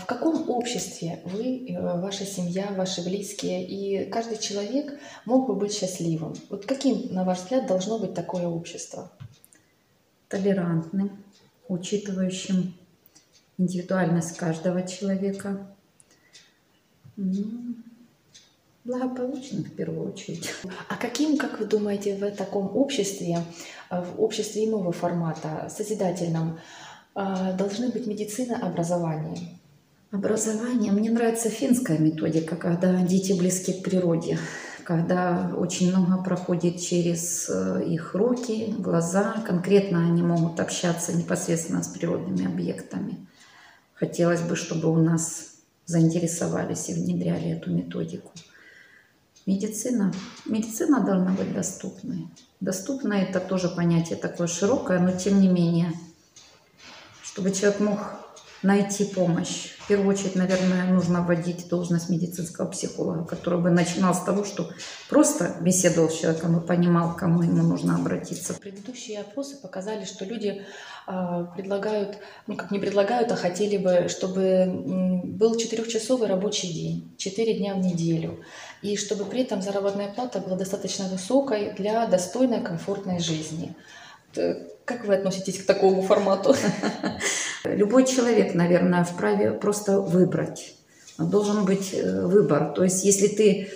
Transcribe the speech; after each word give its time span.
В 0.00 0.06
каком 0.06 0.48
обществе 0.48 1.20
вы, 1.24 1.66
э, 1.68 2.00
ваша 2.00 2.24
семья, 2.24 2.72
ваши 2.76 3.02
близкие 3.02 3.66
и 3.66 4.08
каждый 4.10 4.38
человек 4.38 4.98
мог 5.24 5.46
бы 5.46 5.54
быть 5.54 5.72
счастливым? 5.72 6.34
Вот 6.50 6.66
каким, 6.66 7.12
на 7.12 7.24
ваш 7.24 7.38
взгляд, 7.38 7.66
должно 7.66 7.98
быть 7.98 8.14
такое 8.14 8.46
общество? 8.46 9.10
Толерантным, 10.28 11.24
учитывающим 11.68 12.74
индивидуальность 13.58 14.36
каждого 14.36 14.86
человека. 14.86 15.66
Ну, 17.16 17.74
благополучным 18.84 19.64
в 19.64 19.74
первую 19.74 20.12
очередь. 20.12 20.48
А 20.88 20.96
каким, 20.96 21.36
как 21.36 21.58
вы 21.58 21.66
думаете, 21.66 22.16
в 22.16 22.30
таком 22.32 22.76
обществе, 22.76 23.38
э, 23.90 24.02
в 24.02 24.22
обществе 24.22 24.64
иного 24.66 24.92
формата, 24.92 25.68
созидательном, 25.68 26.60
э, 27.14 27.56
должны 27.58 27.88
быть 27.88 28.06
медицина, 28.06 28.58
образование? 28.64 29.61
Образование. 30.12 30.92
Мне 30.92 31.10
нравится 31.10 31.48
финская 31.48 31.96
методика, 31.96 32.54
когда 32.54 33.00
дети 33.00 33.32
близки 33.32 33.72
к 33.72 33.82
природе, 33.82 34.38
когда 34.84 35.50
очень 35.56 35.88
много 35.88 36.22
проходит 36.22 36.82
через 36.82 37.48
э, 37.48 37.82
их 37.86 38.14
руки, 38.14 38.74
глаза. 38.76 39.42
Конкретно 39.46 40.04
они 40.04 40.20
могут 40.20 40.60
общаться 40.60 41.16
непосредственно 41.16 41.82
с 41.82 41.88
природными 41.88 42.44
объектами. 42.44 43.26
Хотелось 43.94 44.42
бы, 44.42 44.54
чтобы 44.54 44.90
у 44.90 44.96
нас 44.96 45.54
заинтересовались 45.86 46.90
и 46.90 46.92
внедряли 46.92 47.48
эту 47.52 47.70
методику. 47.70 48.32
Медицина. 49.46 50.12
Медицина 50.44 51.00
должна 51.00 51.32
быть 51.32 51.54
доступной. 51.54 52.28
Доступная 52.60 53.22
это 53.22 53.40
тоже 53.40 53.70
понятие 53.70 54.18
такое 54.18 54.46
широкое, 54.46 55.00
но 55.00 55.12
тем 55.12 55.40
не 55.40 55.48
менее, 55.48 55.94
чтобы 57.22 57.50
человек 57.50 57.80
мог 57.80 57.98
найти 58.62 59.04
помощь. 59.04 59.70
В 59.78 59.88
первую 59.88 60.14
очередь, 60.14 60.36
наверное, 60.36 60.84
нужно 60.84 61.22
вводить 61.22 61.68
должность 61.68 62.08
медицинского 62.08 62.66
психолога, 62.66 63.24
который 63.24 63.60
бы 63.60 63.70
начинал 63.70 64.14
с 64.14 64.22
того, 64.22 64.44
что 64.44 64.70
просто 65.08 65.56
беседовал 65.60 66.08
с 66.08 66.18
человеком 66.18 66.58
и 66.58 66.66
понимал, 66.66 67.14
к 67.14 67.18
кому 67.18 67.42
ему 67.42 67.62
нужно 67.62 67.96
обратиться. 67.96 68.54
Предыдущие 68.54 69.20
опросы 69.20 69.60
показали, 69.60 70.04
что 70.04 70.24
люди 70.24 70.64
э, 71.08 71.46
предлагают, 71.56 72.18
ну 72.46 72.56
как 72.56 72.70
не 72.70 72.78
предлагают, 72.78 73.32
а 73.32 73.36
хотели 73.36 73.76
бы, 73.76 74.06
чтобы 74.08 75.22
был 75.24 75.56
четырехчасовый 75.56 76.28
рабочий 76.28 76.72
день, 76.72 77.14
четыре 77.18 77.54
дня 77.54 77.74
в 77.74 77.78
неделю, 77.78 78.44
и 78.80 78.96
чтобы 78.96 79.24
при 79.24 79.42
этом 79.42 79.60
заработная 79.60 80.12
плата 80.12 80.38
была 80.38 80.56
достаточно 80.56 81.08
высокой 81.08 81.72
для 81.72 82.06
достойной, 82.06 82.62
комфортной 82.62 83.18
жизни. 83.18 83.74
Как 84.84 85.04
вы 85.04 85.14
относитесь 85.14 85.62
к 85.62 85.66
такому 85.66 86.02
формату? 86.02 86.54
Любой 87.64 88.06
человек, 88.06 88.54
наверное, 88.54 89.04
вправе 89.04 89.52
просто 89.52 90.00
выбрать. 90.00 90.74
Должен 91.18 91.64
быть 91.64 91.94
э, 91.94 92.26
выбор. 92.26 92.72
То 92.74 92.82
есть, 92.84 93.04
если 93.04 93.28
ты 93.28 93.68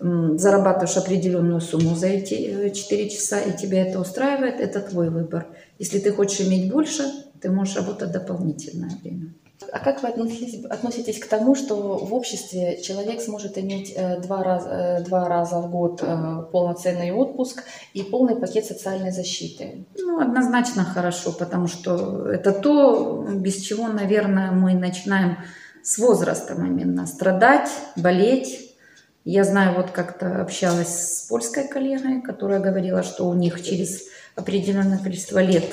зарабатываешь 0.00 0.96
определенную 0.96 1.60
сумму 1.60 1.94
за 1.94 2.08
эти 2.08 2.70
4 2.70 3.04
э, 3.04 3.08
часа, 3.08 3.40
и 3.40 3.56
тебя 3.56 3.86
это 3.86 4.00
устраивает, 4.00 4.60
это 4.60 4.80
твой 4.80 5.08
выбор. 5.08 5.46
Если 5.78 5.98
ты 5.98 6.12
хочешь 6.12 6.46
иметь 6.46 6.70
больше, 6.70 7.04
ты 7.40 7.50
можешь 7.50 7.76
работать 7.76 8.12
дополнительное 8.12 8.90
время. 9.02 9.34
А 9.72 9.78
как 9.78 10.02
вы 10.02 10.08
относитесь, 10.08 10.64
относитесь 10.64 11.18
к 11.18 11.28
тому, 11.28 11.54
что 11.54 11.76
в 11.76 12.12
обществе 12.12 12.82
человек 12.82 13.20
сможет 13.20 13.56
иметь 13.56 13.92
э, 13.94 14.20
два 14.20 14.42
раза, 14.42 14.68
э, 14.68 15.04
два 15.04 15.28
раза 15.28 15.60
в 15.60 15.70
год 15.70 16.02
э, 16.02 16.42
полноценный 16.52 17.12
отпуск 17.12 17.62
и 17.92 18.02
полный 18.02 18.34
пакет 18.34 18.64
социальной 18.64 19.12
защиты? 19.12 19.84
Ну, 19.96 20.20
однозначно 20.20 20.84
хорошо, 20.84 21.32
потому 21.32 21.68
что 21.68 22.28
это 22.28 22.52
то, 22.52 23.26
без 23.32 23.62
чего, 23.62 23.86
наверное, 23.88 24.50
мы 24.50 24.74
начинаем 24.74 25.38
с 25.82 25.98
возрастом 25.98 26.66
именно 26.66 27.06
страдать, 27.06 27.70
болеть. 27.96 28.76
Я 29.24 29.44
знаю, 29.44 29.76
вот 29.76 29.90
как-то 29.92 30.42
общалась 30.42 30.88
с 30.88 31.26
польской 31.28 31.68
коллегой, 31.68 32.22
которая 32.22 32.58
говорила, 32.58 33.02
что 33.02 33.28
у 33.28 33.34
них 33.34 33.62
через 33.62 34.02
определенное 34.34 34.98
количество 34.98 35.38
лет 35.38 35.64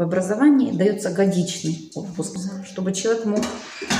в 0.00 0.02
образовании 0.02 0.72
дается 0.72 1.10
годичный 1.10 1.90
отпуск, 1.94 2.38
чтобы 2.64 2.94
человек 2.94 3.26
мог, 3.26 3.40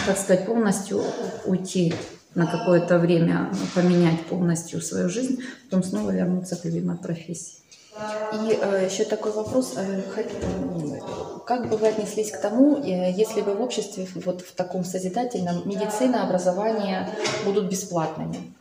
так 0.07 0.17
сказать, 0.17 0.47
полностью 0.47 1.03
уйти 1.45 1.93
на 2.35 2.47
какое-то 2.47 2.99
время, 2.99 3.53
поменять 3.75 4.25
полностью 4.25 4.81
свою 4.81 5.11
жизнь, 5.11 5.43
потом 5.65 5.83
снова 5.83 6.11
вернуться 6.11 6.57
к 6.57 6.65
любимой 6.65 6.97
профессии. 6.97 7.59
И 8.33 8.59
э, 8.59 8.89
еще 8.91 9.05
такой 9.05 9.33
вопрос. 9.33 9.75
Э, 9.77 10.01
как 11.45 11.69
бы 11.69 11.77
вы 11.77 11.89
отнеслись 11.89 12.31
к 12.31 12.41
тому, 12.41 12.79
э, 12.79 13.13
если 13.13 13.43
бы 13.43 13.53
в 13.53 13.61
обществе, 13.61 14.09
вот 14.25 14.41
в 14.41 14.55
таком 14.55 14.87
созидательном, 14.87 15.69
медицина, 15.69 16.25
образование 16.25 17.11
будут 17.45 17.69
бесплатными? 17.69 18.55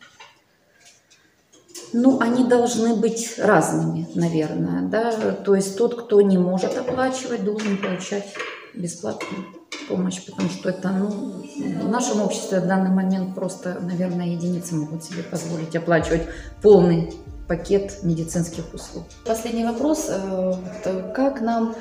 Ну, 1.94 2.20
они 2.20 2.44
должны 2.44 2.96
быть 2.96 3.36
разными, 3.38 4.08
наверное, 4.16 4.84
да. 4.84 5.12
То 5.34 5.56
есть 5.56 5.78
тот, 5.78 6.02
кто 6.02 6.22
не 6.22 6.38
может 6.38 6.78
оплачивать, 6.78 7.44
должен 7.44 7.78
получать 7.78 8.34
бесплатную 8.74 9.46
помощь, 9.88 10.24
потому 10.26 10.50
что 10.50 10.70
это, 10.70 10.90
ну, 10.90 11.10
в 11.10 11.90
нашем 11.90 12.22
обществе 12.22 12.60
в 12.60 12.68
данный 12.68 12.92
момент 12.92 13.34
просто, 13.36 13.80
наверное, 13.82 14.28
единицы 14.28 14.76
могут 14.76 15.04
себе 15.04 15.24
позволить 15.24 15.76
оплачивать 15.76 16.24
полный 16.62 17.14
пакет 17.48 18.04
медицинских 18.04 18.72
услуг. 18.74 19.06
Последний 19.26 19.66
вопрос. 19.66 20.08
Э, 20.10 21.12
как 21.16 21.42
нам 21.42 21.76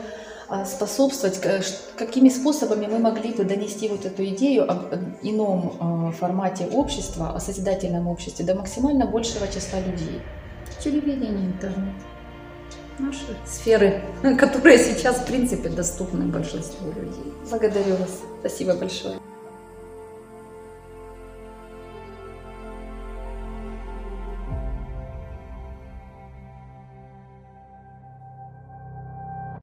способствовать, 0.64 1.40
какими 1.96 2.28
способами 2.28 2.86
мы 2.86 2.98
могли 2.98 3.32
бы 3.32 3.44
донести 3.44 3.88
вот 3.88 4.06
эту 4.06 4.24
идею 4.26 4.70
об 4.70 4.94
ином 5.22 5.76
а, 5.78 6.10
формате 6.12 6.66
общества, 6.72 7.34
о 7.34 7.40
созидательном 7.40 8.08
обществе 8.08 8.44
до 8.44 8.54
максимально 8.54 9.06
большего 9.06 9.46
числа 9.46 9.80
людей? 9.80 10.20
Телевидение, 10.82 11.46
интернет. 11.46 11.94
Наши 12.98 13.36
сферы, 13.46 14.02
которые 14.38 14.78
сейчас, 14.78 15.18
в 15.18 15.26
принципе, 15.26 15.68
доступны 15.68 16.24
большинству 16.26 16.88
людей. 16.88 17.32
Благодарю 17.48 17.96
вас. 17.96 18.22
Спасибо 18.40 18.74
большое. 18.74 19.18